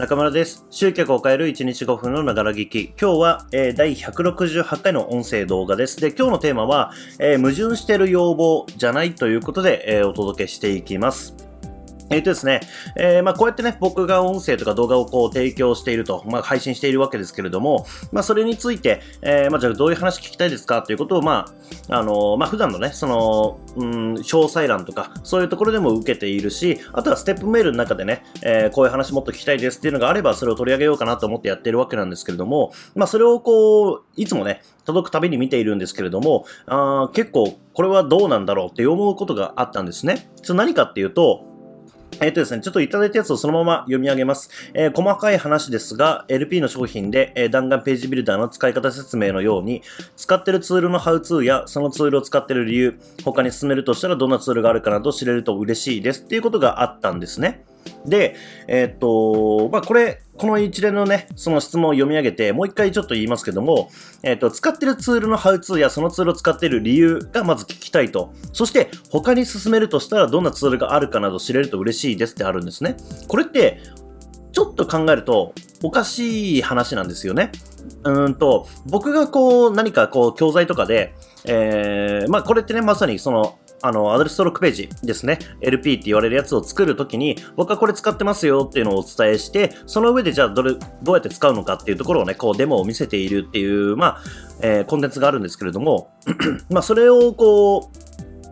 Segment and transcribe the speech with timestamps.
[0.00, 0.64] 中村です。
[0.70, 2.94] 集客を変える1日5分のながら聞き。
[2.98, 6.00] 今日は、えー、第168回の音声動画です。
[6.00, 11.49] で、今日のテーマは、えー、矛盾してる要望じゃないということで、えー、お届けしていきます。
[12.10, 12.60] えっ、ー、とですね、
[12.96, 20.82] えー、まあこうやってね、僕が音声とか動画をこう提供していると、まあ配信しているわけですけれども、まあそれについて、えー、まあじゃあどういう話聞きたいですか？
[20.82, 21.46] ということを、ま
[21.88, 40.30] あ、あの、まあ普段のね、その、うん、詳細欄とか、そういうところでも受けているし、あとはステップメールの中でね、え、こういう話もっと聞きたいですっていうのがあれば、それを取り上げようかなと思ってやってるわけなんですけれども、まあそれをこう、いつもね、届くたびに見ているんですけれども、あ結構これはどうなんだろうって思うことがあったんですね。
[40.42, 41.44] それ何かっていうと、
[42.20, 44.50] えっ、ー、とですね、ちょっといただいたやつをそのまま読み上げます。
[44.74, 49.82] えー、細かい話ですが、LP の商品で、えー、弾丸ページビルダーの使い方説明のように、
[50.16, 57.64] 使ってるツールのハウツーや、そのツールを使ってる理由、他に進めるとしたらどんなツールがあるかなど知れると嬉しいですっていうことがあったんですね。
[58.06, 58.34] で、
[58.66, 63.90] えー、っと、まあ、これ、この一連のね、その質問を読み上げて、もう一回ちょっと言いますけども、
[64.22, 68.32] えー、と、使ってるツールのハウツーやそのツールを使っている理由がまず聞きたいと。
[68.52, 72.96] そして、他に進めるとしたらどんなツールがあるかなど知れると嬉しいですってあるんですね。
[73.28, 73.80] これって、
[74.52, 77.52] ちょっと考えると、おかしい話なんですよね。
[78.04, 81.14] うんと、僕がこう、何かこう、教材とかで、
[81.44, 85.38] えー、まあこれってね、まさにその、あの、アドレス登録ページですね。
[85.60, 94.22] LP って言われるやつを作るときに、僕はこれ使ってますよっていうのをお伝えして、その上でじゃあどれ、どうやって使うのかっていうところをね、こうデモを見せているっていう、まあ、
[94.62, 96.12] えー、コンテンツがあるんですけれども、
[96.70, 97.90] まあ、それをこ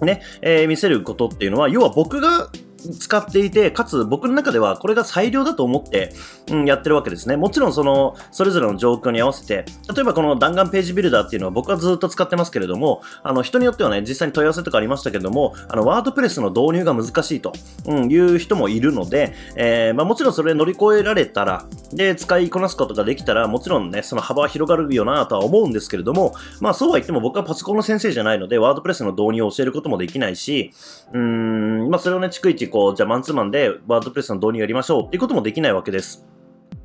[0.00, 2.50] う、ね、えー、見せることっていうのは、要は僕が
[2.98, 6.12] 使っていて、かつ僕の中ではこれが最良だと思って、
[6.50, 7.36] うん、やってるわけですね。
[7.36, 9.64] もちろんその、それぞれの状況に合わせて、
[9.94, 17.52] 例えばこの弾丸ページビルダーっていうのは僕はずっと使ってますけれども、あの、人によってはね、実際に問い合わせとかありましたけれども、あの、ワードプレスの導入が難しいと、
[17.86, 30.72] うん、いう人もいるので、えー、まあもちろんそれ乗り越えられたら、で、使いこなすことができたら、もちろんね、その幅は広がるよなとは思うんですけれども、まあそうは言っても僕はパソコンの先生じゃないので、ワードプレスの導入を教えることもできないし、
[31.12, 36.26] うん、まあそれをね、逐一こう、じゃあマンツーマンでワードプレスの導入やりましょうっていうこともできないわけです。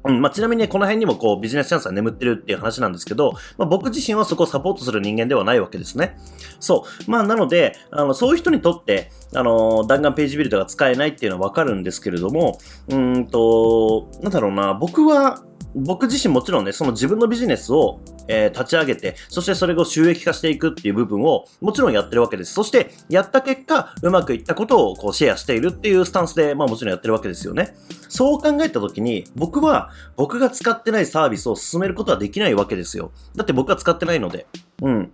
[0.07, 6.15] うんまあ、ちなみにね、この辺にもこうビジネスチャンスが眠ってるっていう話なんですけど、まあ、僕自身はそこをサポートする人間ではないわけですね。
[6.59, 7.11] そう。
[7.11, 15.43] まあ、なので、あの、そういう人にとって、あの、弾丸ページビルドが使えないっていうのはわかるんですけれども、うんと、なんだろうな、僕は、
[15.75, 17.99] 僕自身もちろんね、その自分のビジネスを、
[18.29, 22.53] えー、立ち上げて、そしてそれを収益化していくっていう部分をもちろんやってるわけです。
[22.53, 27.75] そして、やった結果、うまくいったことをこうシェアしているっていうスタンスで、まあもちろんやってるわけですよね。
[28.07, 33.11] そう考えたときに、僕は、僕が使ってないサービスを進めることはできないわけですよ。
[33.35, 34.47] だって僕は使ってないので。
[34.81, 35.11] うん。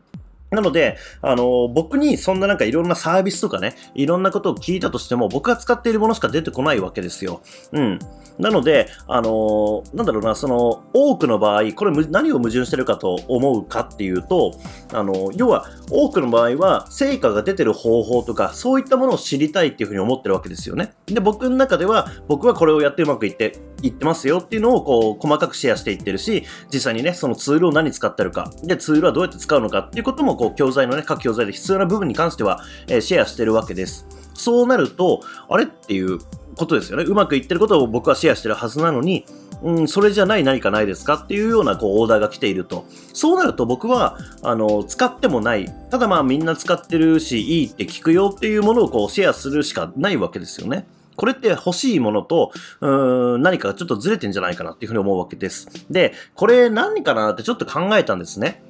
[0.52, 7.42] なので、あの、僕にそんななんかいろんなサービスとかね、いろんなことを聞いたとしても、僕が使っているものしか出てこないわけですよ。
[7.72, 8.00] うん。
[8.38, 14.52] なので、あの、なんだろうな、その、多くの場合、これ何を矛盾してるかと思うかっていうと、
[14.92, 20.92] あの、要は、多くの場合は、成果が出てる方法とか、そういったものを知りたいっていうふうに思ってるわけですよね。
[21.06, 26.44] で、僕の中では、僕はこれをやってうまくいって、いってますよっていうのを、こう、細かくシェアしていってるし、
[26.74, 34.06] 実際にね、そのツールを何使ってるか、で、ツールはどうやって使うのかっていうことも、こう、教材のね、各教材で必要な部分に関しては、えー、シェアしてるわけです。
[34.34, 36.20] そうなると、あれっていう
[36.56, 37.04] ことですよね。
[37.04, 39.26] うまくいってることを僕はシェアしてるはずなのに、
[39.64, 42.86] うん、それじゃない何かないですかっていうようなこうオーダーが来ていると。
[43.14, 45.72] そうなると僕は、あの、使ってもない。
[45.92, 50.88] ただまあみんな使ってるし、いいって聞くよっていうものをこうシェアするしかないわけですよね。
[51.22, 55.68] これって欲しいものと、うーん、何かちょっとずれてんじゃないかなっていうふうに思うわけです。
[55.88, 58.64] で、これ何かなってちょっと考えたんですね。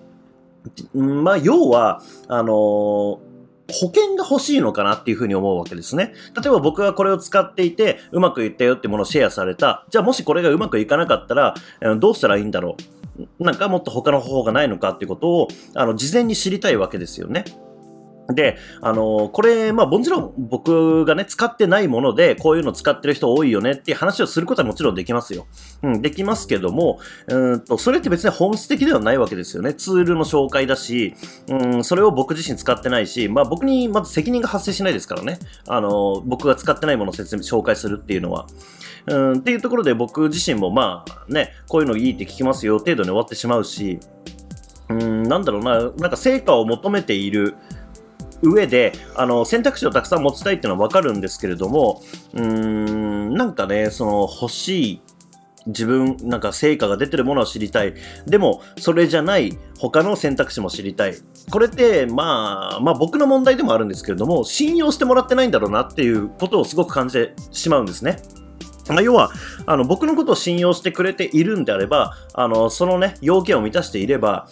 [0.93, 3.19] まあ、要は、あのー、保
[3.69, 6.13] 険が欲しいのかなっていうふうに思うわけですね。
[6.35, 9.85] 例えば僕がこれを使っていて、うまくいったよってものをシェアされた。
[9.89, 11.55] じゃあもしこれがうまくいかなかったら、
[11.99, 12.75] どうしたらいいんだろ
[13.39, 13.45] う。
[13.45, 17.45] なんかもっと他の方法がないのかっていうことを、あの、事前に知りたいわけですよね。
[18.29, 25.47] で、あのー、これ、まあ、もちろん僕がね、使ってないもので、こういうの使ってる人多いよねっていう話をすることはもちろんできますよ。
[25.83, 29.73] うん、できますけども、うんと、それって別に本質的ではないわけですよね。
[29.73, 31.13] ツールの紹介だし、
[31.49, 35.39] うん、それを僕自身使ってないし、まあ、僕にまず責任が発生しないですからね。
[35.67, 38.47] あのー、僕が使ってないものを説明、紹介するっていうのは。
[39.07, 43.99] うん、っていうところで僕自身もまあね、こういうのいいって聞きますよ程度に終わってしまうし、
[44.89, 47.55] うん、なんだろうな、なんか成果を求めている、
[48.41, 52.01] 上で、あの、選択肢をたくさん持ちたいっていうのはわかるんですけれども、
[52.33, 55.01] うーん、なんかね、その欲しい
[55.67, 57.93] 自分、なんか成果が出てるものを知りたい。
[58.25, 61.15] でも、それじゃない他の選択肢も知りたい。
[61.51, 68.17] これって、まあ、まあ僕の問題でもあるんですけれども、信用してもらってないんだろうなっていうことをすごく感じてしまうんですね。
[69.03, 69.31] 要は、
[69.67, 74.47] あの、僕のことを信用してくれているんであれば、あの、そのね、要件を満たしていれば、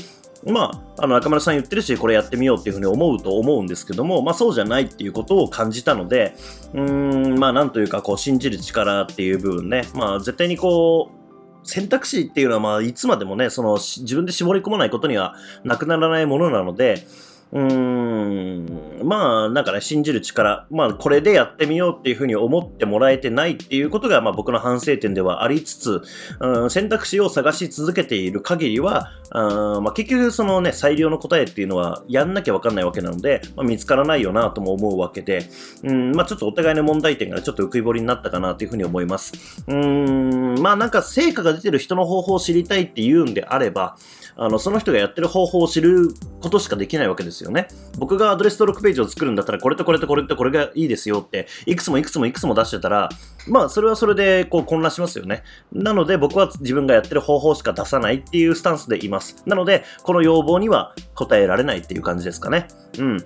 [0.46, 6.36] まあ、あの、中村さん言ってるし、これやってみようっていうふうに思うと思うんですけども、まあそうじゃないっていうことを感じたので、
[6.74, 11.20] うーん、まあなんというか、こう、信じる力っていう部分ね、まあ絶対にこう、
[11.64, 17.06] 選択肢っていうのは、まあ、いつまでもね、その、自分で絞り込まないことにはなくならないものなので、
[17.52, 26.02] うん、まあ、なんかね、信じる力、まあ、これでやってみようっていうふうに思ってもらえてないっていうことが、まあ、僕の反省点ではありつつ、
[26.40, 35.50] うん、選択肢を探し続けている限りは、うんまあ、結局、そのね、最良の答えっていうのは、やんなきゃわかんないわけなので、まあ、見つからないよなとも思うわけで、
[35.84, 39.64] うん、まあ、ちょっとお互いの問題点がちょっと浮き彫りになったかなというふうに思います。
[39.68, 43.98] うん、まあ、なんか、成果が出てる人の方法を知りたいって言うんであれば、
[44.36, 47.68] あの、その人がやってる方法を知ることしかできないわけですよね。
[47.98, 53.10] 僕がアドレス登録ページを作るんだったら、これとこれとこれとこれがいいですよって、いくつもいくつもいくつも出してたら、
[53.48, 55.44] まあ、それはそれで、こう、混乱しますよね。
[55.72, 59.44] なので、僕は自分がやってる方法しか出さないっていうスタンスでいます。
[59.46, 62.68] なので、この要望には応えられないっていう感じですかね。
[62.98, 63.26] うん。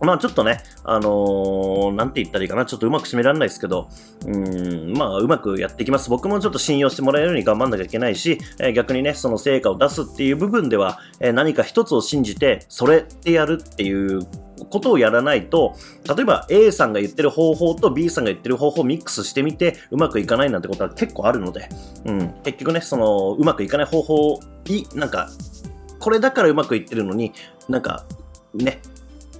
[0.00, 3.88] まあちょっとね、あのー、なんて言ったらいいかな、ちょっとうまく締められないですけど、
[4.26, 6.08] うん、まあうまくやっていきます。
[6.08, 14.26] 僕もちょっと信用してもらえるように頑張んなきゃいけないし、えー、逆にね、その成果を出すっていう部分では、えー、何か一つを信じて、それってやるっていう
[14.68, 15.74] ことをやらないと、
[16.16, 21.68] 例えば A さんが言ってる方法と B さんが言ってる方法をミックスしてみて、うまくいかないなんてことは結構あるので、
[22.06, 25.28] うん、結局ね、その、うまくいかない方法に、なんか、
[25.98, 27.32] これだからうまくいってるのに、
[27.68, 28.04] なんか、
[28.54, 28.80] ね、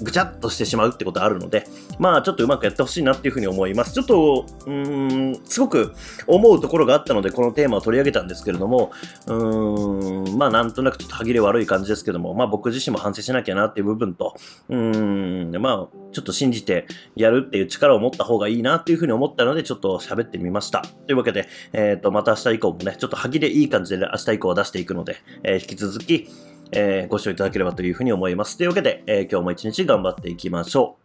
[0.02, 1.67] ぐちゃっとしてしまうってことあるので、
[1.99, 3.93] まあちょっとうまくやってほしいなっていうふうに思います。
[3.93, 5.94] ちょっと、うーん、すごく
[6.26, 8.93] 思うところがあったので、このテーマを取り上げたんですけれども、
[9.26, 14.35] うーん、まあなんとなくちょっと歯切れ悪い感じですけども、まあ僕自身も反省しなきゃなっていう部分と、
[14.69, 16.87] うーん、まあちょっと信じて
[17.17, 20.82] やるっていう力を持った方がいいなっていうふうに思ったので、ちょっと喋ってみました。
[21.06, 26.29] というわけで、えっ、ー、と、また明日以降もね、ちょっと歯切れいい感じで、明日以降は出していくので、えー、引き続き、
[26.72, 28.56] えー、ご視聴いただければというふうに思います。
[28.56, 31.00] というわけで、えー、今日も一日頑張っていきましょう。